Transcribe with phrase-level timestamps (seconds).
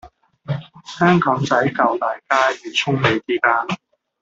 [0.97, 3.77] 香港仔舊大街與涌尾之間